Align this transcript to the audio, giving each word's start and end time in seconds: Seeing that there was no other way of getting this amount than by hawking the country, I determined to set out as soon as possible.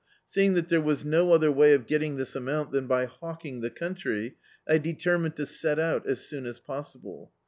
Seeing 0.27 0.55
that 0.55 0.67
there 0.67 0.81
was 0.81 1.05
no 1.05 1.31
other 1.31 1.51
way 1.51 1.73
of 1.75 1.85
getting 1.85 2.15
this 2.17 2.35
amount 2.35 2.71
than 2.71 2.87
by 2.87 3.05
hawking 3.05 3.61
the 3.61 3.69
country, 3.69 4.35
I 4.67 4.79
determined 4.79 5.35
to 5.35 5.45
set 5.45 5.77
out 5.77 6.07
as 6.07 6.25
soon 6.25 6.47
as 6.47 6.59
possible. 6.59 7.31